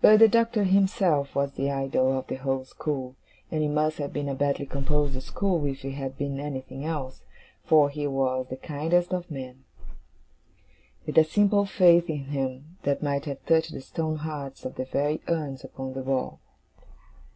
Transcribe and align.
But 0.00 0.18
the 0.18 0.26
Doctor 0.26 0.64
himself 0.64 1.36
was 1.36 1.52
the 1.52 1.70
idol 1.70 2.18
of 2.18 2.26
the 2.26 2.34
whole 2.34 2.64
school: 2.64 3.14
and 3.52 3.62
it 3.62 3.68
must 3.68 3.98
have 3.98 4.12
been 4.12 4.28
a 4.28 4.34
badly 4.34 4.66
composed 4.66 5.22
school 5.22 5.64
if 5.66 5.82
he 5.82 5.92
had 5.92 6.18
been 6.18 6.40
anything 6.40 6.84
else, 6.84 7.22
for 7.62 7.88
he 7.88 8.04
was 8.08 8.48
the 8.48 8.56
kindest 8.56 9.14
of 9.14 9.30
men; 9.30 9.62
with 11.06 11.16
a 11.16 11.22
simple 11.22 11.66
faith 11.66 12.10
in 12.10 12.24
him 12.30 12.78
that 12.82 13.00
might 13.00 13.26
have 13.26 13.46
touched 13.46 13.70
the 13.70 13.80
stone 13.80 14.16
hearts 14.16 14.64
of 14.64 14.74
the 14.74 14.86
very 14.86 15.20
urns 15.28 15.62
upon 15.62 15.92
the 15.92 16.02
wall. 16.02 16.40